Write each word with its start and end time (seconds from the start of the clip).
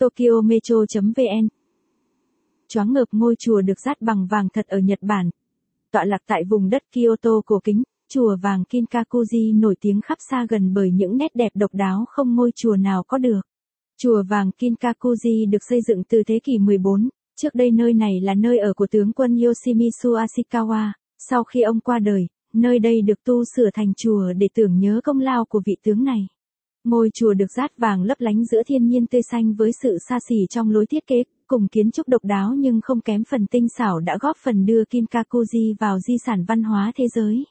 Tokyo 0.00 0.40
Metro.vn 0.44 1.48
Choáng 2.68 2.92
ngợp 2.92 3.08
ngôi 3.12 3.34
chùa 3.38 3.60
được 3.60 3.80
dát 3.84 4.00
bằng 4.00 4.26
vàng 4.26 4.48
thật 4.48 4.66
ở 4.66 4.78
Nhật 4.78 4.98
Bản. 5.02 5.30
Tọa 5.92 6.04
lạc 6.04 6.22
tại 6.26 6.44
vùng 6.44 6.70
đất 6.70 6.82
Kyoto 6.92 7.30
cổ 7.46 7.60
kính, 7.64 7.82
chùa 8.08 8.36
vàng 8.42 8.64
Kinkakuji 8.70 9.60
nổi 9.60 9.74
tiếng 9.80 10.00
khắp 10.00 10.18
xa 10.30 10.46
gần 10.48 10.74
bởi 10.74 10.90
những 10.90 11.16
nét 11.16 11.30
đẹp 11.34 11.52
độc 11.54 11.74
đáo 11.74 12.04
không 12.08 12.34
ngôi 12.34 12.50
chùa 12.56 12.76
nào 12.76 13.02
có 13.02 13.18
được. 13.18 13.40
Chùa 14.02 14.22
vàng 14.28 14.50
Kinkakuji 14.58 15.50
được 15.50 15.64
xây 15.68 15.80
dựng 15.88 16.02
từ 16.08 16.22
thế 16.26 16.38
kỷ 16.44 16.58
14, 16.58 17.08
trước 17.36 17.54
đây 17.54 17.70
nơi 17.70 17.94
này 17.94 18.20
là 18.20 18.34
nơi 18.34 18.58
ở 18.58 18.74
của 18.74 18.86
tướng 18.90 19.12
quân 19.12 19.36
Yoshimitsu 19.36 20.10
Ashikawa, 20.10 20.90
sau 21.18 21.44
khi 21.44 21.62
ông 21.62 21.80
qua 21.80 21.98
đời, 21.98 22.26
nơi 22.52 22.78
đây 22.78 23.02
được 23.02 23.24
tu 23.24 23.44
sửa 23.56 23.70
thành 23.74 23.92
chùa 23.96 24.32
để 24.32 24.48
tưởng 24.54 24.78
nhớ 24.78 25.00
công 25.04 25.20
lao 25.20 25.44
của 25.44 25.60
vị 25.66 25.76
tướng 25.82 26.04
này. 26.04 26.26
Ngôi 26.84 27.10
chùa 27.14 27.34
được 27.34 27.50
rát 27.56 27.78
vàng 27.78 28.02
lấp 28.02 28.20
lánh 28.20 28.44
giữa 28.44 28.62
thiên 28.66 28.86
nhiên 28.86 29.06
tươi 29.06 29.22
xanh 29.30 29.54
với 29.54 29.70
sự 29.82 29.96
xa 30.08 30.18
xỉ 30.28 30.46
trong 30.50 30.70
lối 30.70 30.86
thiết 30.86 31.06
kế, 31.06 31.22
cùng 31.46 31.68
kiến 31.68 31.90
trúc 31.90 32.08
độc 32.08 32.24
đáo 32.24 32.54
nhưng 32.58 32.80
không 32.80 33.00
kém 33.00 33.22
phần 33.30 33.46
tinh 33.46 33.66
xảo 33.78 34.00
đã 34.00 34.18
góp 34.20 34.36
phần 34.44 34.66
đưa 34.66 34.84
Kinkakuji 34.84 35.74
vào 35.78 35.98
di 35.98 36.14
sản 36.26 36.44
văn 36.48 36.62
hóa 36.62 36.92
thế 36.96 37.04
giới. 37.08 37.44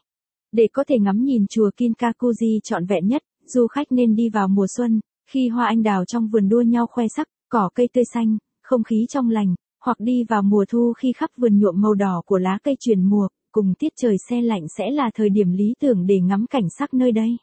Để 0.51 0.67
có 0.73 0.84
thể 0.87 0.99
ngắm 0.99 1.23
nhìn 1.23 1.45
chùa 1.49 1.70
Kinkakuji 1.77 2.59
trọn 2.63 2.85
vẹn 2.85 3.07
nhất, 3.07 3.23
du 3.45 3.67
khách 3.67 3.91
nên 3.91 4.15
đi 4.15 4.29
vào 4.29 4.47
mùa 4.47 4.65
xuân, 4.77 4.99
khi 5.31 5.48
hoa 5.48 5.65
anh 5.65 5.84
đào 5.84 6.05
trong 6.05 6.27
vườn 6.27 6.49
đua 6.49 6.61
nhau 6.61 6.87
khoe 6.87 7.05
sắc, 7.15 7.27
cỏ 7.49 7.70
cây 7.75 7.89
tươi 7.93 8.03
xanh, 8.13 8.37
không 8.63 8.84
khí 8.84 9.05
trong 9.09 9.29
lành, 9.29 9.55
hoặc 9.85 9.99
đi 9.99 10.23
vào 10.23 10.41
mùa 10.41 10.65
thu 10.70 10.93
khi 10.98 11.13
khắp 11.13 11.29
vườn 11.37 11.59
nhuộm 11.59 11.81
màu 11.81 11.93
đỏ 11.93 12.21
của 12.25 12.37
lá 12.37 12.57
cây 12.63 12.75
chuyển 12.79 13.03
mùa, 13.03 13.27
cùng 13.51 13.73
tiết 13.79 13.93
trời 14.01 14.15
xe 14.29 14.41
lạnh 14.41 14.65
sẽ 14.77 14.91
là 14.91 15.11
thời 15.15 15.29
điểm 15.29 15.51
lý 15.51 15.73
tưởng 15.81 16.05
để 16.05 16.20
ngắm 16.20 16.45
cảnh 16.49 16.67
sắc 16.79 16.93
nơi 16.93 17.11
đây. 17.11 17.37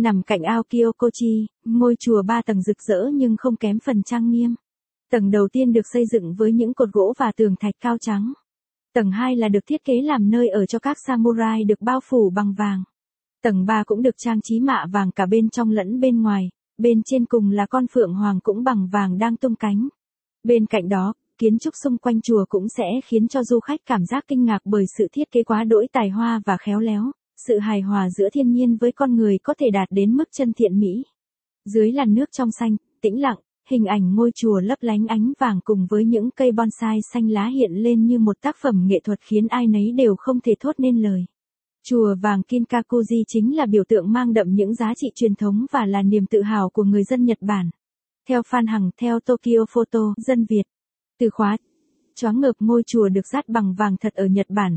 Nằm 0.00 0.22
cạnh 0.22 0.42
ao 0.42 0.62
Kyokochi, 0.62 1.46
ngôi 1.64 1.94
chùa 1.98 2.22
ba 2.22 2.42
tầng 2.42 2.62
rực 2.62 2.76
rỡ 2.82 3.10
nhưng 3.14 3.36
không 3.36 3.56
kém 3.56 3.78
phần 3.78 4.02
trang 4.02 4.30
nghiêm. 4.30 4.54
Tầng 5.10 5.30
đầu 5.30 5.48
tiên 5.52 5.72
được 5.72 5.86
xây 5.92 6.04
dựng 6.12 6.34
với 6.34 6.52
những 6.52 6.74
cột 6.74 6.88
gỗ 6.92 7.14
và 7.18 7.32
tường 7.36 7.54
thạch 7.60 7.74
cao 7.80 7.98
trắng. 7.98 8.32
Tầng 8.94 9.10
2 9.10 9.36
là 9.36 9.48
được 9.48 9.66
thiết 9.66 9.84
kế 9.84 10.02
làm 10.02 10.30
nơi 10.30 10.48
ở 10.48 10.66
cho 10.66 10.78
các 10.78 10.96
samurai 11.06 11.64
được 11.64 11.80
bao 11.80 12.00
phủ 12.04 12.30
bằng 12.30 12.54
vàng. 12.58 12.82
Tầng 13.42 13.66
3 13.66 13.82
cũng 13.86 14.02
được 14.02 14.14
trang 14.18 14.40
trí 14.42 14.60
mạ 14.60 14.86
vàng 14.92 15.10
cả 15.10 15.26
bên 15.26 15.50
trong 15.50 15.70
lẫn 15.70 16.00
bên 16.00 16.22
ngoài, 16.22 16.48
bên 16.78 17.02
trên 17.04 17.24
cùng 17.24 17.50
là 17.50 17.66
con 17.66 17.86
phượng 17.86 18.14
hoàng 18.14 18.40
cũng 18.42 18.64
bằng 18.64 18.88
vàng 18.92 19.18
đang 19.18 19.36
tung 19.36 19.54
cánh. 19.54 19.88
Bên 20.44 20.66
cạnh 20.66 20.88
đó, 20.88 21.14
kiến 21.38 21.58
trúc 21.58 21.74
xung 21.84 21.98
quanh 21.98 22.20
chùa 22.20 22.44
cũng 22.48 22.68
sẽ 22.68 22.84
khiến 23.04 23.28
cho 23.28 23.44
du 23.44 23.60
khách 23.60 23.80
cảm 23.86 24.04
giác 24.04 24.24
kinh 24.28 24.44
ngạc 24.44 24.58
bởi 24.64 24.84
sự 24.98 25.06
thiết 25.12 25.30
kế 25.30 25.42
quá 25.42 25.64
đỗi 25.64 25.86
tài 25.92 26.08
hoa 26.08 26.40
và 26.46 26.56
khéo 26.56 26.80
léo, 26.80 27.10
sự 27.46 27.58
hài 27.58 27.80
hòa 27.80 28.10
giữa 28.10 28.28
thiên 28.32 28.52
nhiên 28.52 28.76
với 28.76 28.92
con 28.92 29.16
người 29.16 29.38
có 29.38 29.54
thể 29.58 29.70
đạt 29.70 29.88
đến 29.90 30.16
mức 30.16 30.28
chân 30.32 30.52
thiện 30.52 30.80
mỹ. 30.80 31.04
Dưới 31.64 31.92
làn 31.92 32.14
nước 32.14 32.32
trong 32.32 32.50
xanh, 32.50 32.76
tĩnh 33.00 33.20
lặng, 33.20 33.38
hình 33.70 33.84
ảnh 33.84 34.14
ngôi 34.14 34.30
chùa 34.34 34.60
lấp 34.60 34.78
lánh 34.80 35.06
ánh 35.06 35.32
vàng 35.38 35.60
cùng 35.64 35.86
với 35.90 36.04
những 36.04 36.30
cây 36.30 36.52
bonsai 36.52 36.98
xanh 37.12 37.30
lá 37.30 37.46
hiện 37.46 37.72
lên 37.72 38.06
như 38.06 38.18
một 38.18 38.40
tác 38.40 38.56
phẩm 38.62 38.86
nghệ 38.86 39.00
thuật 39.04 39.20
khiến 39.20 39.46
ai 39.48 39.66
nấy 39.66 39.92
đều 39.92 40.16
không 40.18 40.40
thể 40.40 40.54
thốt 40.60 40.74
nên 40.78 41.02
lời. 41.02 41.24
Chùa 41.88 42.14
vàng 42.22 42.42
Kinkakuji 42.48 43.24
chính 43.26 43.56
là 43.56 43.66
biểu 43.66 43.84
tượng 43.88 44.12
mang 44.12 44.32
đậm 44.32 44.54
những 44.54 44.74
giá 44.74 44.92
trị 44.96 45.10
truyền 45.14 45.34
thống 45.34 45.66
và 45.72 45.86
là 45.86 46.02
niềm 46.02 46.26
tự 46.26 46.42
hào 46.42 46.70
của 46.70 46.84
người 46.84 47.04
dân 47.04 47.24
Nhật 47.24 47.38
Bản. 47.40 47.70
Theo 48.28 48.42
Phan 48.46 48.66
Hằng 48.66 48.90
theo 49.00 49.20
Tokyo 49.20 49.64
Photo, 49.70 50.14
dân 50.16 50.46
Việt. 50.48 50.62
Từ 51.18 51.30
khóa 51.30 51.56
choáng 52.14 52.40
ngợp 52.40 52.56
ngôi 52.58 52.82
chùa 52.86 53.08
được 53.08 53.26
dát 53.32 53.48
bằng 53.48 53.74
vàng 53.74 53.96
thật 53.96 54.14
ở 54.14 54.26
Nhật 54.26 54.46
Bản. 54.48 54.76